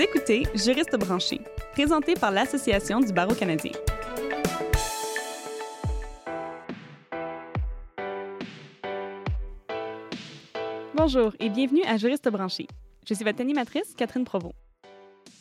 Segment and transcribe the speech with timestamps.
[0.00, 1.40] Écoutez Juriste branché,
[1.72, 3.72] présenté par l'Association du barreau canadien.
[10.94, 12.68] Bonjour et bienvenue à Juriste branché.
[13.08, 14.54] Je suis votre animatrice, Catherine Provost.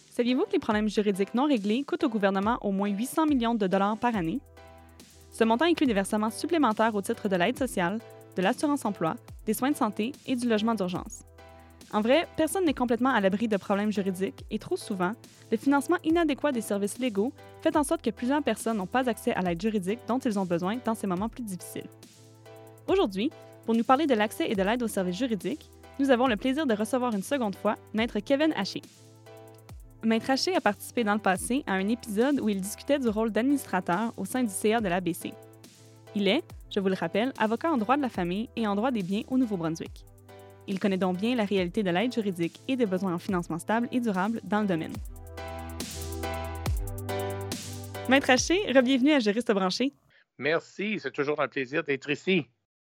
[0.09, 3.67] Saviez-vous que les problèmes juridiques non réglés coûtent au gouvernement au moins 800 millions de
[3.67, 4.39] dollars par année?
[5.31, 7.99] Ce montant inclut des versements supplémentaires au titre de l'aide sociale,
[8.35, 11.26] de l'assurance-emploi, des soins de santé et du logement d'urgence.
[11.93, 15.13] En vrai, personne n'est complètement à l'abri de problèmes juridiques et trop souvent,
[15.51, 19.33] le financement inadéquat des services légaux fait en sorte que plusieurs personnes n'ont pas accès
[19.33, 21.87] à l'aide juridique dont ils ont besoin dans ces moments plus difficiles.
[22.87, 23.31] Aujourd'hui,
[23.65, 25.69] pour nous parler de l'accès et de l'aide aux services juridiques,
[25.99, 28.81] nous avons le plaisir de recevoir une seconde fois Maître Kevin Haché.
[30.03, 33.31] Maître Haché a participé dans le passé à un épisode où il discutait du rôle
[33.31, 35.33] d'administrateur au sein du CA de l'ABC.
[36.15, 38.91] Il est, je vous le rappelle, avocat en droit de la famille et en droit
[38.91, 40.06] des biens au Nouveau-Brunswick.
[40.67, 43.87] Il connaît donc bien la réalité de l'aide juridique et des besoins en financement stable
[43.91, 44.93] et durable dans le domaine.
[48.09, 49.93] Maître Haché, bienvenue à Juriste branché.
[50.37, 52.45] Merci, c'est toujours un plaisir d'être ici.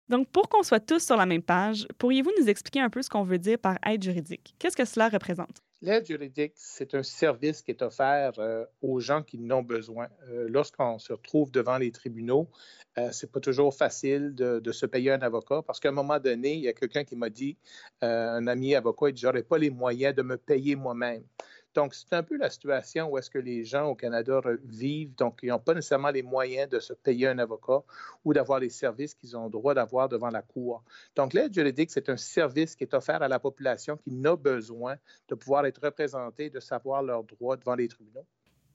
[0.08, 3.08] Donc, pour qu'on soit tous sur la même page, pourriez-vous nous expliquer un peu ce
[3.08, 4.54] qu'on veut dire par aide juridique?
[4.58, 5.62] Qu'est-ce que cela représente?
[5.82, 10.08] L'aide juridique, c'est un service qui est offert euh, aux gens qui en ont besoin.
[10.28, 12.50] Euh, lorsqu'on se retrouve devant les tribunaux,
[12.98, 16.52] euh, c'est pas toujours facile de, se payer un avocat parce qu'à un moment donné,
[16.52, 17.56] il y a quelqu'un qui m'a dit,
[18.02, 21.24] un ami avocat, il dit, j'aurais pas les moyens de me payer moi-même.
[21.74, 25.14] Donc, c'est un peu la situation où est-ce que les gens au Canada vivent.
[25.14, 27.82] Donc, ils n'ont pas nécessairement les moyens de se payer un avocat
[28.24, 30.82] ou d'avoir les services qu'ils ont droit d'avoir devant la Cour.
[31.14, 34.96] Donc, l'aide juridique, c'est un service qui est offert à la population qui n'a besoin
[35.28, 38.26] de pouvoir être représentée, de savoir leurs droits devant les tribunaux.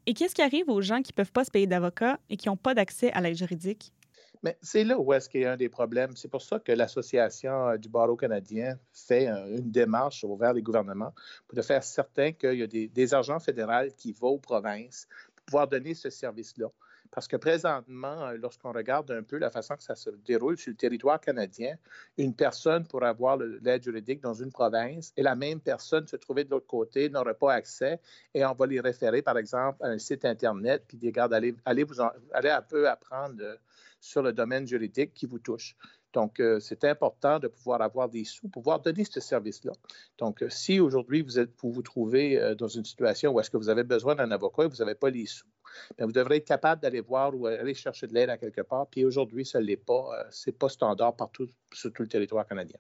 [0.06, 2.48] Et qu'est-ce qui arrive aux gens qui ne peuvent pas se payer d'avocat et qui
[2.48, 3.92] n'ont pas d'accès à l'aide juridique?
[4.44, 6.16] Mais c'est là où est-ce qu'il y a un des problèmes.
[6.16, 11.14] C'est pour ça que l'Association euh, du barreau canadien fait une démarche vers les gouvernements
[11.48, 15.68] pour faire certain qu'il y a des, argents fédéraux qui vont aux provinces pour pouvoir
[15.68, 16.68] donner ce service-là.
[17.16, 20.72] Parce que présentement, euh, lorsqu'on regarde un peu la façon que ça se déroule sur
[20.72, 21.78] le territoire canadien,
[22.18, 26.44] une personne pour avoir l'aide juridique dans une province et la même personne se trouver
[26.44, 28.02] de l'autre côté n'aurait pas accès
[28.34, 31.84] et on va les référer, par exemple, à un site Internet, puis dire, regarde, allez,
[31.86, 32.02] vous
[32.34, 33.56] allez un peu apprendre euh,
[34.02, 35.78] sur le domaine juridique qui vous touche.
[36.12, 39.72] Donc, euh, c'est important de pouvoir avoir des sous, pouvoir donner ce service-là.
[40.18, 43.70] Donc, si aujourd'hui vous êtes, vous vous trouvez dans une situation où est-ce que vous
[43.70, 45.48] avez besoin d'un avocat et vous n'avez pas les sous,
[45.98, 48.88] bien, vous devrez être capable d'aller voir ou aller chercher de l'aide à quelque part.
[48.88, 52.78] Puis aujourd'hui, ce n'est pas, c'est pas standard partout sur tout le territoire canadien.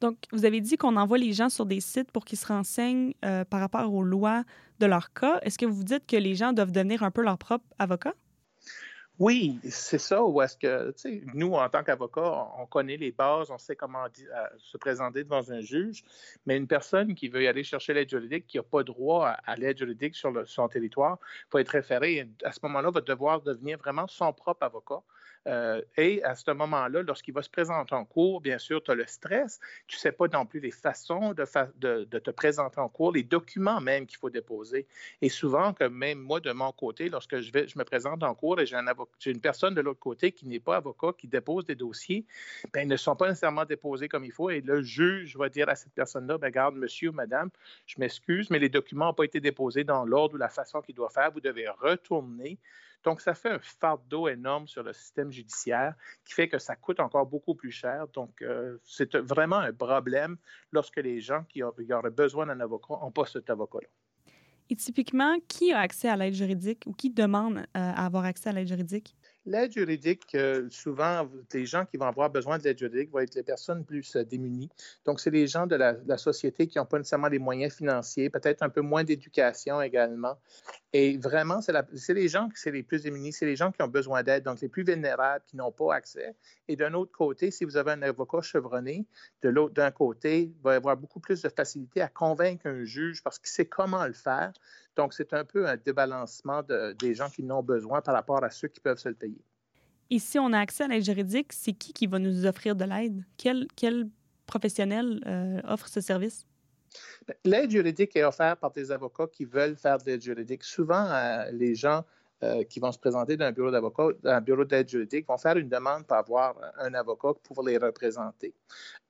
[0.00, 3.12] Donc, vous avez dit qu'on envoie les gens sur des sites pour qu'ils se renseignent
[3.20, 4.44] par rapport aux lois
[4.78, 5.40] de leur cas.
[5.42, 8.14] Est-ce que vous dites que les gens doivent devenir un peu leur propre avocat?
[9.20, 10.24] Oui, c'est ça.
[10.24, 13.76] Ou est-ce que, tu sais, nous, en tant qu'avocats, on connaît les bases, on sait
[13.76, 16.02] comment euh, se présenter devant un juge,
[16.46, 19.76] mais une personne qui veut aller chercher l'aide juridique, qui n'a pas droit à, l'aide
[19.76, 21.18] juridique sur son territoire,
[21.50, 22.30] faut être référé.
[22.44, 25.02] À ce moment-là, va devoir devenir vraiment son propre avocat.
[25.46, 28.94] Euh, et à ce moment-là, lorsqu'il va se présenter en cours, bien sûr, tu as
[28.94, 29.58] le stress.
[29.86, 33.80] Tu ne sais pas non plus les façons de, te présenter en cours, les documents
[33.80, 34.86] même qu'il faut déposer.
[35.22, 38.60] Et souvent, que même moi, de mon côté, lorsque je, je me présente en cours
[38.60, 38.76] et j'ai
[39.26, 42.26] une personne de l'autre côté qui n'est pas avocat, qui dépose des dossiers,
[42.72, 44.50] bien, ils ne sont pas nécessairement déposés comme il faut.
[44.50, 47.50] Et le juge va dire à cette personne-là, bien, regarde, monsieur ou madame,
[47.86, 50.94] je m'excuse, mais les documents n'ont pas été déposés dans l'ordre ou la façon qu'il
[50.94, 51.30] doit faire.
[51.32, 52.58] Vous devez retourner
[53.04, 55.94] donc, ça fait un fardeau énorme sur le système judiciaire
[56.24, 58.06] qui fait que ça coûte encore beaucoup plus cher.
[58.08, 60.36] Donc, euh, c'est vraiment un problème
[60.72, 63.88] lorsque les gens qui, auraient besoin d'un avocat n'ont pas cet avocat-là.
[64.70, 68.50] Et typiquement, qui a accès à l'aide juridique ou qui demande euh, à avoir accès
[68.50, 69.16] à l'aide juridique?
[69.44, 73.34] L'aide juridique, euh, souvent, les gens qui vont avoir besoin de l'aide juridique vont être
[73.34, 74.70] les personnes plus euh, démunies.
[75.04, 78.62] Donc, c'est les gens de la, société qui n'ont pas nécessairement les moyens financiers, peut-être
[78.62, 80.38] un peu moins d'éducation également.
[80.92, 83.88] Et vraiment, c'est les gens qui sont les plus démunis, c'est les gens qui ont
[83.88, 86.34] besoin d'aide, donc les plus vulnérables, qui n'ont pas accès.
[86.66, 89.06] Et d'un autre côté, si vous avez un avocat chevronné,
[89.42, 93.22] de d'un côté, il va y avoir beaucoup plus de facilité à convaincre un juge
[93.22, 94.52] parce qu'il sait comment le faire.
[94.96, 96.62] Donc, c'est un peu un débalancement
[96.98, 99.44] des gens qui n'ont besoin par rapport à ceux qui peuvent se le payer.
[100.10, 102.84] Et si on a accès à l'aide juridique, c'est qui qui va nous offrir de
[102.84, 103.24] l'aide?
[103.36, 104.08] Quel, quel
[104.46, 106.48] professionnel euh, offre ce service?
[107.26, 110.64] Ben, l'aide juridique est offerte par des avocats qui veulent faire de l'aide juridique.
[110.64, 112.04] Souvent, euh, les gens
[112.42, 115.58] euh, qui vont se présenter dans un bureau d'avocat, un bureau d'aide juridique, vont faire
[115.58, 118.54] une demande pour avoir un avocat pour les représenter.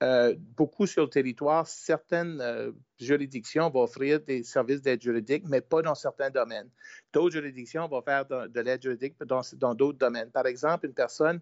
[0.02, 2.42] Euh, beaucoup sur le territoire, certaines
[2.98, 6.68] juridictions vont offrir des services d'aide juridique, mais pas dans certains domaines.
[7.12, 10.30] D'autres juridictions vont faire de, l'aide juridique dans d'autres domaines.
[10.30, 11.40] Par exemple, une personne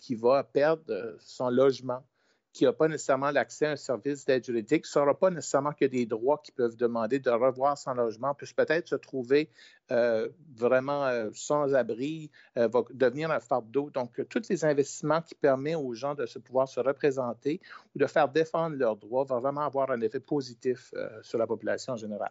[0.00, 2.02] qui va perdre son logement
[2.56, 5.84] qui n'a pas nécessairement l'accès à un service d'aide juridique ne saura pas nécessairement que
[5.84, 9.50] des droits qui peuvent demander de revoir son logement, puisse peut-être se trouver
[9.92, 13.90] euh, vraiment euh, sans abri, euh, va devenir un fardeau.
[13.90, 17.60] Donc, tous les investissements qui permettent aux gens de se pouvoir se représenter
[17.94, 21.92] ou de faire défendre leurs droits vont vraiment avoir un effet positif sur la population
[21.92, 22.30] en général.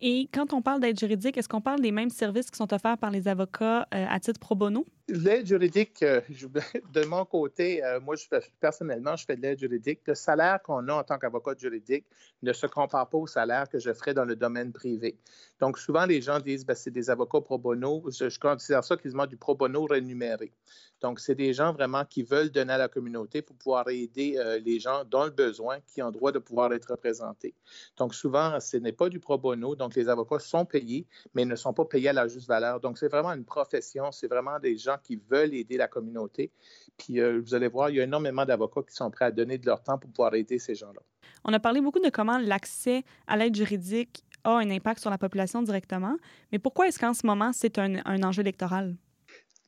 [0.00, 2.98] Et quand on parle d'aide juridique, est-ce qu'on parle des mêmes services qui sont offerts
[2.98, 4.84] par les avocats à titre pro bono?
[5.08, 6.00] L'aide juridique,
[6.92, 8.24] de mon côté, moi, je
[8.60, 10.00] personnellement, je fais de l'aide juridique.
[10.06, 12.06] Le salaire qu'on a en tant qu'avocat juridique
[12.42, 15.16] ne se compare pas au salaire que je ferais dans le domaine privé.
[15.60, 18.04] Donc, souvent, les gens disent, ben, c'est des avocats pro bono.
[18.10, 20.52] Je, considère ça quasiment du pro bono rémunéré.
[21.00, 24.58] Donc, c'est des gens vraiment qui veulent donner à la communauté pour pouvoir aider euh,
[24.58, 27.54] les gens dans le besoin qui ont droit de pouvoir être représentés.
[27.96, 29.76] Donc, souvent, ce n'est pas du pro bono.
[29.76, 32.80] Donc, les avocats sont payés, mais ne sont pas payés à la juste valeur.
[32.80, 34.10] Donc, c'est vraiment une profession.
[34.10, 36.50] C'est vraiment des gens qui veulent aider la communauté.
[36.96, 39.58] Puis, euh, vous allez voir, il y a énormément d'avocats qui sont prêts à donner
[39.58, 41.00] de leur temps pour pouvoir aider ces gens-là.
[41.44, 45.18] On a parlé beaucoup de comment l'accès à l'aide juridique a un impact sur la
[45.18, 46.16] population directement,
[46.52, 48.96] mais pourquoi est-ce qu'en ce moment, c'est un, un enjeu électoral?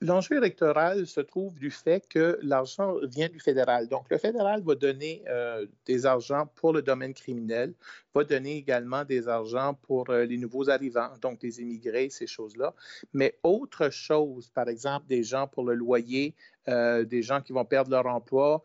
[0.01, 3.89] L'enjeu électoral se trouve du fait que l'argent vient du fédéral.
[3.89, 7.75] Donc, le fédéral va donner euh, des argents pour le domaine criminel,
[8.15, 12.75] va donner également des argents pour euh, les nouveaux arrivants, donc des immigrés, ces choses-là.
[13.13, 16.37] Mais autre chose, par exemple, des gens pour le loyer,
[16.69, 18.63] euh, des gens qui vont perdre leur emploi,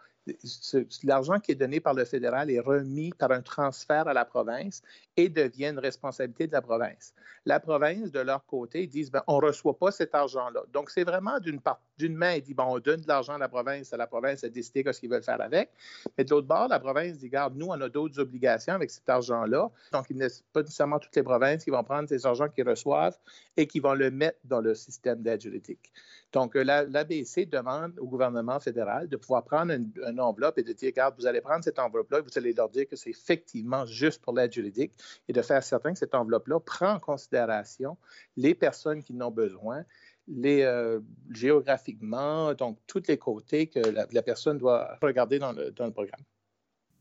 [1.04, 4.82] l'argent qui est donné par le fédéral est remis par un transfert à la province
[5.18, 7.14] et devient une responsabilité de la province.
[7.46, 10.62] La province, de leur côté, disent ben, on ne reçoit pas cet argent-là.
[10.72, 13.92] Donc, c'est vraiment d'une main, ils dit bon, on donne de l'argent à la province,
[13.92, 15.72] à la province de décider ce qu'ils veulent faire avec.
[16.18, 19.10] Mais de l'autre bord, la province dit regarde, nous, on a d'autres obligations avec cet
[19.10, 19.70] argent-là.
[19.92, 23.18] Donc, il n'est pas nécessairement toutes les provinces qui vont prendre ces argents qu'ils reçoivent
[23.58, 25.92] et qui vont le mettre dans le système d'aide juridique.
[26.34, 30.88] Donc, euh, l'ABC demande au gouvernement fédéral de pouvoir prendre une, enveloppe et de dire,
[30.88, 34.22] regarde, vous allez prendre cette enveloppe-là et vous allez leur dire que c'est effectivement juste
[34.22, 34.94] pour l'aide juridique
[35.28, 37.98] et de faire certain que cette enveloppe-là prend en considération
[38.38, 39.84] les personnes qui n'ont besoin,
[40.28, 41.00] les, euh,
[41.32, 46.22] géographiquement, donc tous les côtés que la, personne doit regarder dans le, dans le, programme.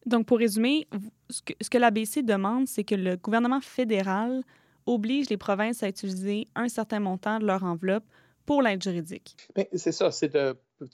[0.05, 0.89] Donc, pour résumer,
[1.31, 4.43] ce que, ce que l'ABC demande, c'est que le gouvernement fédéral
[4.87, 8.05] oblige les provinces à utiliser un certain montant de leur enveloppe
[8.47, 9.37] pour l'aide juridique?
[9.75, 10.37] C'est ça, c'est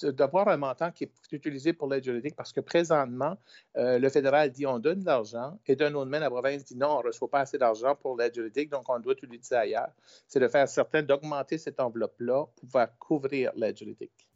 [0.03, 3.37] d'avoir un montant qui est utilisé pour l'aide juridique parce que présentement,
[3.77, 6.77] euh, le fédéral dit on donne de l'argent et d'un autre main, la province dit
[6.77, 9.93] non, on ne reçoit pas assez d'argent pour l'aide juridique, donc on doit l'utiliser ailleurs.
[10.27, 14.29] C'est de faire certain d'augmenter cette enveloppe-là pour pouvoir couvrir l'aide juridique.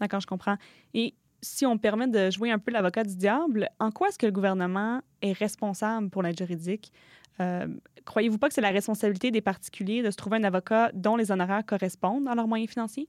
[0.00, 0.56] D'accord, je comprends.
[0.92, 4.26] Et si on permet de jouer un peu l'avocat du diable, en quoi est-ce que
[4.26, 6.92] le gouvernement est responsable pour l'aide juridique?
[7.40, 7.66] Euh,
[8.04, 11.30] croyez-vous pas que c'est la responsabilité des particuliers de se trouver un avocat dont les
[11.30, 13.08] honoraires correspondent à leurs moyens financiers?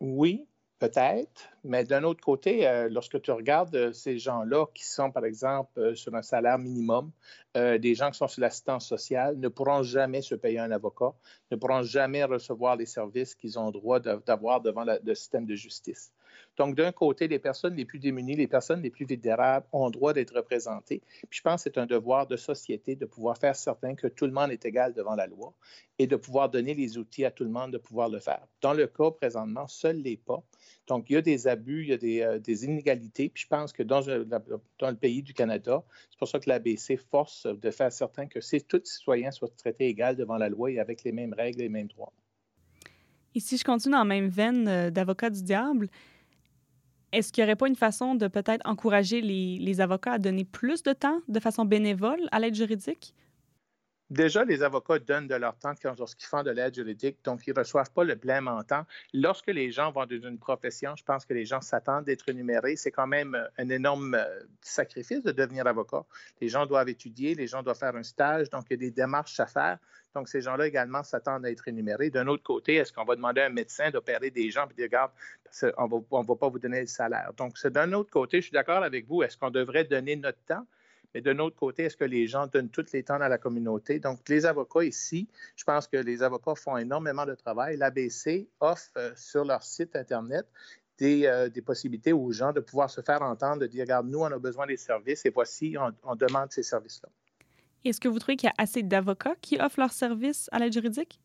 [0.00, 0.46] Oui,
[0.80, 5.24] peut-être, mais d'un autre côté, euh, lorsque tu regardes euh, ces gens-là qui sont, par
[5.24, 7.12] exemple, sur un salaire minimum,
[7.54, 11.12] des gens qui sont sur l'assistance sociale ne pourront jamais se payer un avocat,
[11.50, 16.12] ne pourront jamais recevoir les services qu'ils ont droit d'avoir devant le système de justice.
[16.58, 20.12] Donc, d'un côté, les personnes les plus démunies, les personnes les plus vulnérables ont droit
[20.12, 21.02] d'être représentées.
[21.30, 24.26] Puis je pense que c'est un devoir de société de pouvoir faire certain que tout
[24.26, 25.54] le monde est égal devant la loi
[25.98, 28.46] et de pouvoir donner les outils à tout le monde de pouvoir le faire.
[28.60, 30.42] Dans le cas présentement, seuls les pas.
[30.88, 33.28] Donc, il y a des abus, il y a des, euh, inégalités.
[33.28, 36.96] Puis je pense que dans, dans, le pays du Canada, c'est pour ça que l'ABC
[36.96, 40.80] force de faire certain que tous les citoyens soient traités égal devant la loi et
[40.80, 42.12] avec les mêmes règles et les mêmes droits.
[43.34, 45.88] Et si je continue la même veine euh, d'avocat du diable,
[47.12, 50.82] est-ce qu'il n'y aurait pas une façon de peut-être encourager les, avocats à donner plus
[50.82, 53.14] de temps de façon bénévole à l'aide juridique?
[54.12, 57.60] Déjà, les avocats donnent de leur temps lorsqu'ils font de l'aide juridique, donc ils ne
[57.60, 58.84] reçoivent pas le plein montant.
[59.14, 62.76] Lorsque les gens vont dans une profession, je pense que les gens s'attendent d'être énumérés.
[62.76, 66.04] C'est quand même euh, un énorme euh, sacrifice de devenir avocat.
[66.42, 68.90] Les gens doivent étudier, les gens doivent faire un stage, donc il y a des
[68.90, 69.78] démarches à faire.
[70.14, 72.10] Donc, ces gens-là également s'attendent à être énumérés.
[72.10, 74.84] D'un autre côté, est-ce qu'on va demander à un médecin d'opérer des gens et dire,
[74.84, 75.10] regarde,
[75.78, 77.30] on ne va pas vous donner le salaire?
[77.38, 80.44] Donc, c'est d'un autre côté, je suis d'accord avec vous, est-ce qu'on devrait donner notre
[80.46, 80.66] temps?
[81.14, 83.98] Mais d'un autre côté, est-ce que les gens donnent tous les temps à la communauté?
[83.98, 87.76] Donc, les avocats ici, je pense que les avocats font énormément de travail.
[87.76, 90.46] L'ABC offre euh, sur leur site Internet
[91.02, 94.30] euh, des, possibilités aux gens de pouvoir se faire entendre, de dire, regarde, nous, on
[94.30, 97.08] a besoin des services et voici, on demande ces services-là.
[97.84, 100.72] Est-ce que vous trouvez qu'il y a assez d'avocats qui offrent leurs services à l'aide
[100.72, 101.20] juridique?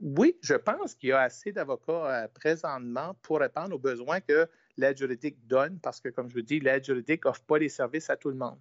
[0.00, 4.48] Oui, je pense qu'il y a assez d'avocats euh, présentement pour répondre aux besoins que
[4.78, 8.08] l'aide juridique donne, parce que, comme je vous dis, l'aide juridique n'offre pas les services
[8.08, 8.58] à tout le monde.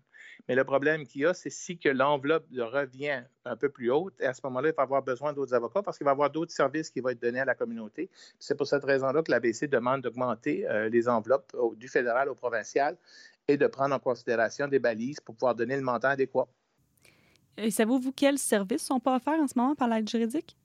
[0.47, 4.15] Mais le problème qu'il y a, c'est si que l'enveloppe revient un peu plus haute,
[4.19, 6.29] et à ce moment-là, il va avoir besoin d'autres avocats parce qu'il va y avoir
[6.29, 8.09] d'autres services qui vont être donnés à la communauté.
[8.39, 12.97] C'est pour cette raison-là que l'ABC demande d'augmenter euh, les enveloppes du fédéral au provincial
[13.47, 16.47] et de prendre en considération des balises pour pouvoir donner le montant adéquat.
[17.57, 20.55] Et savez-vous quels services sont pas offerts en ce moment par l'aide juridique?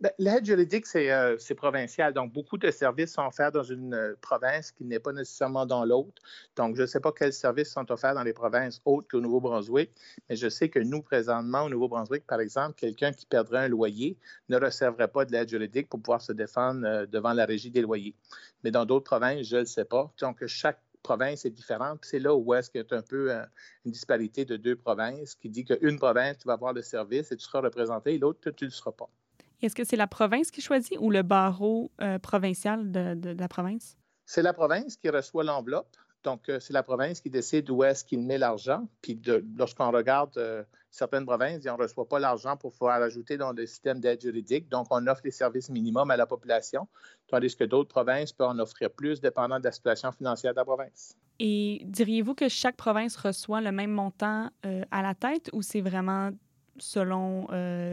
[0.00, 2.12] Ben, l'aide juridique, euh, c'est provincial.
[2.12, 5.84] Donc, beaucoup de services sont offerts dans une euh, province qui n'est pas nécessairement dans
[5.84, 6.22] l'autre.
[6.54, 9.90] Donc, je ne sais pas quels services sont offerts dans les provinces autres qu'au Nouveau-Brunswick,
[10.28, 14.16] mais je sais que nous, présentement, au Nouveau-Brunswick, par exemple, quelqu'un qui perdrait un loyer
[14.48, 17.82] ne recevrait pas de l'aide juridique pour pouvoir se défendre euh, devant la régie des
[17.82, 18.14] loyers.
[18.62, 20.12] Mais dans d'autres provinces, je ne le sais pas.
[20.20, 22.00] Donc, chaque province est différente.
[22.02, 23.32] C'est là où est-ce qu'il y a un peu
[23.84, 27.36] une disparité de deux provinces qui dit qu'une province, tu vas avoir le service et
[27.36, 29.08] tu seras représenté, et l'autre, tu ne le seras pas.
[29.60, 33.96] Est-ce que c'est la province qui choisit ou le barreau euh, provincial de, la province?
[34.24, 35.96] C'est la province qui reçoit l'enveloppe.
[36.22, 38.86] Donc, euh, c'est la province qui décide où est-ce qu'il met l'argent.
[39.02, 39.20] Puis,
[39.56, 43.66] lorsqu'on regarde euh, certaines provinces, on ne reçoit pas l'argent pour pouvoir ajouter dans le
[43.66, 44.68] système d'aide juridique.
[44.68, 46.86] Donc, on offre les services minimums à la population,
[47.28, 50.64] tandis que d'autres provinces peuvent en offrir plus, dépendant de la situation financière de la
[50.64, 51.16] province.
[51.40, 54.50] Et diriez-vous que chaque province reçoit le même montant
[54.90, 56.30] à la tête ou c'est vraiment
[56.78, 57.46] selon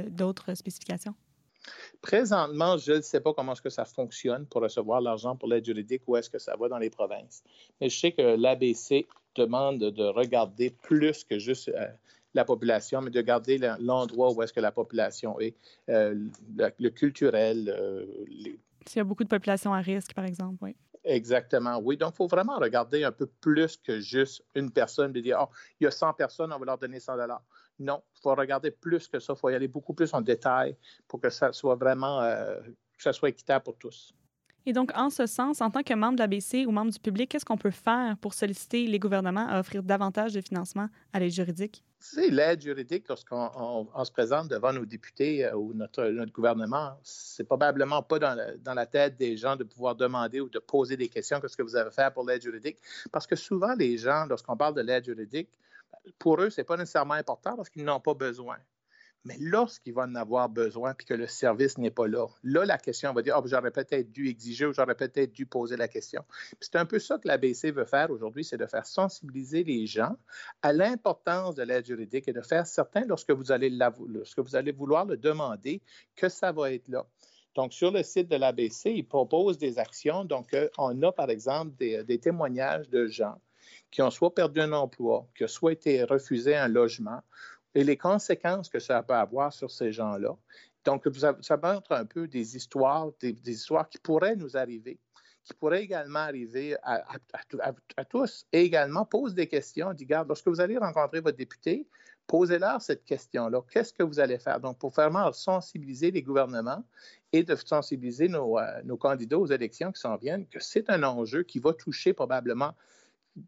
[0.10, 1.14] d'autres spécifications?
[2.06, 5.66] Présentement, je ne sais pas comment est-ce que ça fonctionne pour recevoir l'argent pour l'aide
[5.66, 7.44] juridique, où est-ce que ça va dans les provinces.
[7.82, 11.88] Mais je sais que l'ABC demande de regarder plus que juste euh,
[12.36, 15.56] la population, mais de garder l'endroit où est-ce que la population est,
[15.90, 16.14] euh,
[16.56, 17.74] le, culturel.
[17.76, 18.06] Euh,
[18.86, 20.76] S'il y a beaucoup de populations à risque, par exemple, oui.
[21.06, 21.98] Exactement, oui.
[21.98, 25.54] Donc, il faut vraiment regarder un peu plus que juste une personne et dire, oh,
[25.80, 27.18] il y a 100 personnes, on va leur donner 100
[27.80, 29.34] Non, il faut regarder plus que ça.
[29.34, 30.78] Il faut y aller beaucoup plus en détail
[31.08, 32.60] pour que ça soit vraiment, euh,
[32.98, 34.14] que ça soit équitable pour tous.
[34.68, 37.30] Et donc, en ce sens, en tant que membre de l'ABC ou membre du public,
[37.30, 41.32] qu'est-ce qu'on peut faire pour solliciter les gouvernements à offrir davantage de financement à l'aide
[41.32, 41.84] juridique?
[42.00, 47.44] C'est l'aide juridique, lorsqu'on se présente devant nos députés euh, ou notre, notre gouvernement, c'est
[47.44, 51.10] probablement pas dans, dans, la tête des gens de pouvoir demander ou de poser des
[51.10, 52.78] questions qu'est-ce que vous avez fait pour l'aide juridique.
[53.12, 55.50] Parce que souvent, les gens, lorsqu'on parle de l'aide juridique,
[56.20, 58.58] pour eux, ce n'est pas nécessairement important parce qu'ils n'ont pas besoin.
[59.26, 62.78] Mais lorsqu'il va en avoir besoin puis que le service n'est pas là, là, la
[62.78, 66.24] question va dire oh, j'aurais peut-être dû exiger ou j'aurais peut-être dû poser la question.
[66.62, 70.16] C'est un peu ça que l'ABC veut faire aujourd'hui, c'est de faire sensibiliser les gens
[70.62, 73.72] à l'importance de l'aide juridique et de faire certain, lorsque vous allez,
[74.72, 75.82] vouloir le demander,
[76.16, 77.08] que ça va être là.
[77.56, 80.26] Donc, sur le site de l'ABC, ils proposent des actions.
[80.26, 83.40] Donc, euh, on a, par exemple, des témoignages de gens
[83.92, 87.22] qui ont soit perdu un emploi, qui ont soit été refusé un logement
[87.76, 90.36] et les conséquences que ça peut avoir sur ces gens-là.
[90.86, 91.08] Donc,
[91.42, 95.00] ça montre un peu des histoires, des, histoires qui pourraient nous arriver,
[95.44, 99.94] qui pourraient également arriver à, tous, et également pose des questions.
[99.94, 101.88] Dit, regarde, lorsque vous allez rencontrer votre député,
[102.28, 103.62] posez-leur cette question-là.
[103.72, 104.60] Qu'est-ce que vous allez faire?
[104.60, 106.84] Donc, pour vraiment sensibiliser les gouvernements
[107.34, 111.04] et de sensibiliser nos, euh, nos candidats aux élections qui s'en viennent, que c'est un
[111.04, 112.74] enjeu qui va toucher probablement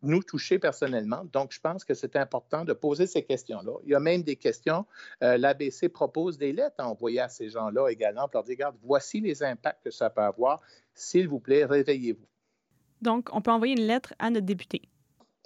[0.01, 1.23] nous toucher personnellement.
[1.31, 3.73] Donc, je pense que c'est important de poser ces questions-là.
[3.85, 4.85] Il y a même des questions.
[5.23, 8.75] Euh, L'ABC propose des lettres à envoyer à ces gens-là également pour leur dire, regarde,
[8.83, 10.61] voici les impacts que ça peut avoir.
[10.93, 12.27] S'il vous plaît, réveillez-vous.
[13.01, 14.81] Donc, on peut envoyer une lettre à notre député.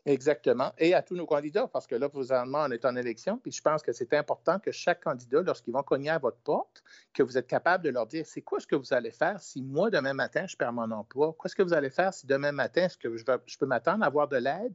[0.05, 0.71] Exactement.
[0.79, 3.61] Et à tous nos candidats, parce que là, présentement, on est en élection, puis je
[3.61, 7.37] pense que c'est important que chaque candidat, lorsqu'ils vont cogner à votre porte, que vous
[7.37, 10.13] êtes capable de leur dire c'est quoi ce que vous allez faire si moi, demain
[10.13, 11.35] matin, je perds mon emploi?
[11.41, 14.07] Qu'est-ce que vous allez faire si demain matin, est-ce que je, je peux m'attendre à
[14.07, 14.73] avoir de l'aide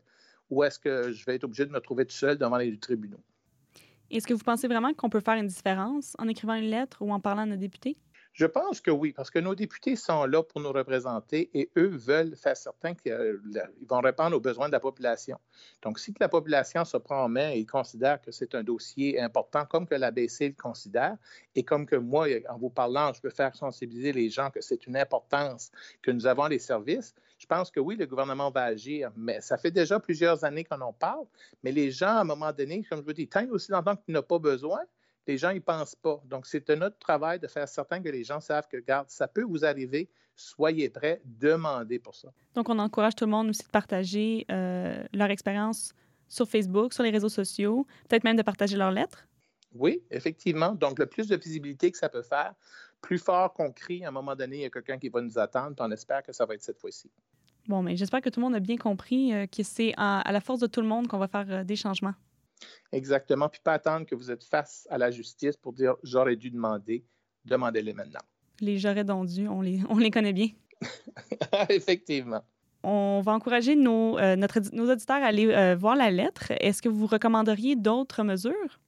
[0.48, 3.20] ou est-ce que je vais être obligé de me trouver tout seul devant les tribunaux?
[4.10, 7.12] Est-ce que vous pensez vraiment qu'on peut faire une différence en écrivant une lettre ou
[7.12, 7.98] en parlant à nos députés?
[8.36, 11.96] Je pense que oui, parce que nos députés sont là pour nous représenter et eux
[11.96, 13.40] veulent faire certain qu'ils
[13.88, 15.38] vont répondre aux besoins de la population.
[15.80, 19.64] Donc, si la population se prend en main et considère que c'est un dossier important,
[19.64, 21.16] comme que l'ABC le considère,
[21.54, 24.86] et comme que moi, en vous parlant, je peux faire sensibiliser les gens que c'est
[24.86, 25.70] une importance
[26.02, 29.56] que nous avons les services, je pense que oui, le gouvernement va agir, mais ça
[29.56, 31.24] fait déjà plusieurs années qu'on en parle,
[31.62, 34.12] mais les gens, à un moment donné, comme je vous dis, tant aussi longtemps qu'ils
[34.12, 34.80] n'ont pas besoin,
[35.26, 36.20] les gens n'y pensent pas.
[36.26, 39.42] Donc, c'est notre travail de faire certain que les gens savent que, regarde, ça peut
[39.42, 42.28] vous arriver, soyez prêts, demandez pour ça.
[42.54, 45.92] Donc, on encourage tout le monde aussi de partager euh, leur expérience
[46.28, 49.26] sur Facebook, sur les réseaux sociaux, peut-être même de partager leurs lettres.
[49.74, 50.72] Oui, effectivement.
[50.72, 52.54] Donc, le plus de visibilité que ça peut faire,
[53.00, 55.38] plus fort qu'on crie, à un moment donné, il y a quelqu'un qui va nous
[55.38, 57.10] attendre, puis on espère que ça va être cette fois-ci.
[57.68, 60.40] Bon, mais j'espère que tout le monde a bien compris euh, que c'est à, la
[60.40, 62.14] force de tout le monde qu'on va faire euh, des changements.
[62.92, 63.48] Exactement.
[63.48, 67.04] Puis pas attendre que vous êtes face à la justice pour dire j'aurais dû demander,
[67.44, 68.20] demandez-les maintenant.
[68.60, 70.48] Les j'aurais dû, on les, on les connaît bien.
[71.68, 72.42] Effectivement.
[72.82, 76.52] on va encourager nos, euh, notre, nos auditeurs à aller euh, voir la lettre.
[76.60, 78.80] Est-ce que vous recommanderiez d'autres mesures?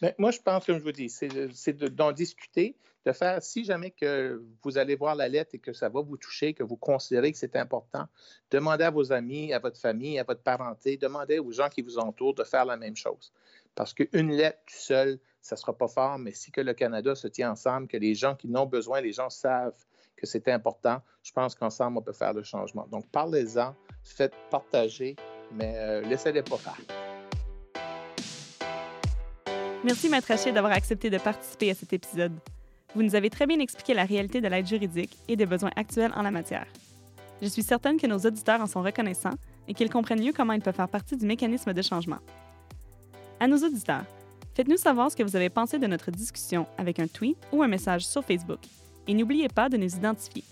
[0.00, 3.90] Bien, moi, je pense, comme je vous dis, c'est d'en discuter, de faire, si jamais
[3.90, 7.32] que vous allez voir la lettre et que ça va vous toucher, que vous considérez
[7.32, 8.06] que c'est important,
[8.50, 11.98] demandez à vos amis, à votre famille, à votre parenté, demandez aux gens qui vous
[11.98, 13.32] entourent de faire la même chose.
[13.74, 17.26] Parce qu'une lettre seule, ça ne sera pas fort, mais si que le Canada se
[17.26, 19.84] tient ensemble, que les gens qui n'ont besoin, les gens savent
[20.16, 22.86] que c'est important, je pense qu'ensemble, on peut faire le changement.
[22.86, 25.16] Donc, parlez-en, faites partager,
[25.50, 26.78] mais euh, laissez-les pas faire.
[29.82, 32.38] Merci, Maître Haché, d'avoir accepté de participer à cet épisode.
[32.94, 36.12] Vous nous avez très bien expliqué la réalité de l'aide juridique et des besoins actuels
[36.14, 36.66] en la matière.
[37.40, 39.34] Je suis certaine que nos auditeurs en sont reconnaissants
[39.66, 42.18] et qu'ils comprennent mieux comment ils peuvent faire partie du mécanisme de changement.
[43.40, 44.04] À nos auditeurs,
[44.54, 47.68] faites-nous savoir ce que vous avez pensé de notre discussion avec un tweet ou un
[47.68, 48.60] message sur Facebook
[49.08, 50.44] et n'oubliez pas de nous identifier.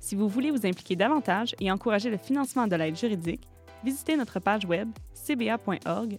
[0.00, 3.46] Si vous voulez vous impliquer davantage et encourager le financement de l'aide juridique,
[3.84, 6.18] visitez notre page web cba.org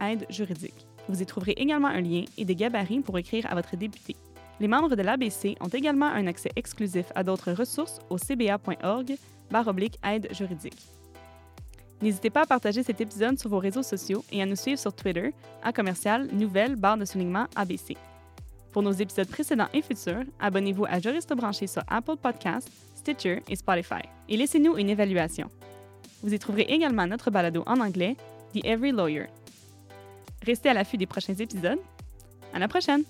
[0.00, 0.86] aide juridique.
[1.08, 4.14] Vous y trouverez également un lien et des gabarits pour écrire à votre député.
[4.60, 9.16] Les membres de l'ABC ont également un accès exclusif à d'autres ressources au cba.org
[10.04, 10.76] aide juridique.
[12.02, 14.92] N'hésitez pas à partager cet épisode sur vos réseaux sociaux et à nous suivre sur
[14.92, 17.96] Twitter à commercial nouvelle barre de soulignement ABC.
[18.72, 23.56] Pour nos épisodes précédents et futurs, abonnez-vous à Juriste branché sur Apple Podcasts, Stitcher et
[23.56, 25.50] Spotify et laissez-nous une évaluation.
[26.22, 28.16] Vous y trouverez également notre balado en anglais,
[28.54, 29.26] The Every Lawyer.
[30.46, 31.78] Restez à l'affût des prochains épisodes.
[32.54, 33.04] À la prochaine!